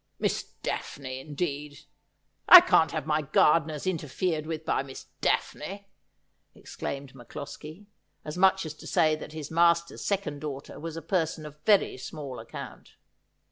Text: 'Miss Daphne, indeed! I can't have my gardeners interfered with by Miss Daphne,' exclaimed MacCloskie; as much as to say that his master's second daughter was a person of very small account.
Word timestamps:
'Miss 0.25 0.53
Daphne, 0.63 1.19
indeed! 1.19 1.81
I 2.49 2.59
can't 2.59 2.89
have 2.91 3.05
my 3.05 3.21
gardeners 3.21 3.85
interfered 3.85 4.47
with 4.47 4.65
by 4.65 4.81
Miss 4.81 5.05
Daphne,' 5.21 5.87
exclaimed 6.55 7.13
MacCloskie; 7.13 7.85
as 8.25 8.35
much 8.35 8.65
as 8.65 8.73
to 8.73 8.87
say 8.87 9.15
that 9.15 9.33
his 9.33 9.51
master's 9.51 10.03
second 10.03 10.39
daughter 10.39 10.79
was 10.79 10.97
a 10.97 11.03
person 11.03 11.45
of 11.45 11.61
very 11.67 11.97
small 11.97 12.39
account. 12.39 12.95